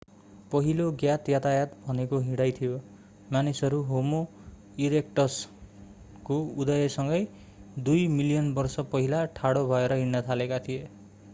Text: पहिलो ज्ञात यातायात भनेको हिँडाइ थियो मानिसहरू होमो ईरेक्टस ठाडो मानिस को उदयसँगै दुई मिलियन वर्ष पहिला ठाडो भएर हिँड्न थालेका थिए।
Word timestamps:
पहिलो 0.51 0.85
ज्ञात 0.91 1.27
यातायात 1.29 1.73
भनेको 1.87 2.19
हिँडाइ 2.19 2.51
थियो 2.51 2.77
मानिसहरू 3.31 3.81
होमो 3.89 4.21
ईरेक्टस 4.85 5.35
ठाडो 5.41 5.83
मानिस 5.83 6.23
को 6.25 6.37
उदयसँगै 6.63 7.19
दुई 7.89 8.07
मिलियन 8.15 8.51
वर्ष 8.53 8.79
पहिला 8.95 9.23
ठाडो 9.37 9.63
भएर 9.67 9.93
हिँड्न 9.93 10.23
थालेका 10.29 10.59
थिए। 10.59 10.89